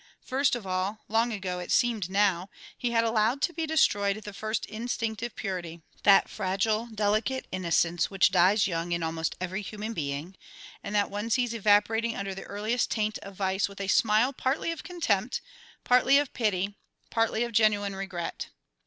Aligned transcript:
First 0.25 0.55
of 0.55 0.65
all, 0.65 1.01
long 1.09 1.31
ago 1.31 1.59
it 1.59 1.71
seemed 1.71 2.09
now, 2.09 2.49
he 2.75 2.89
had 2.89 3.03
allowed 3.03 3.39
to 3.43 3.53
be 3.53 3.67
destroyed 3.67 4.17
that 4.17 4.33
first 4.35 4.65
instinctive 4.65 5.35
purity, 5.35 5.83
that 6.01 6.27
fragile, 6.27 6.87
delicate 6.87 7.45
innocence 7.51 8.09
which 8.09 8.31
dies 8.31 8.65
young 8.65 8.93
in 8.93 9.03
almost 9.03 9.35
every 9.39 9.61
human 9.61 9.93
being, 9.93 10.35
and 10.83 10.95
that 10.95 11.11
one 11.11 11.29
sees 11.29 11.53
evaporating 11.53 12.15
under 12.17 12.33
the 12.33 12.45
earliest 12.45 12.89
taint 12.89 13.19
of 13.19 13.35
vice 13.35 13.69
with 13.69 13.79
a 13.79 13.87
smile 13.87 14.33
partly 14.33 14.71
of 14.71 14.81
contempt, 14.81 15.39
partly 15.83 16.17
of 16.17 16.33
pity, 16.33 16.73
partly 17.11 17.43
of 17.43 17.51
genuine 17.51 17.95
regret. 17.95 18.47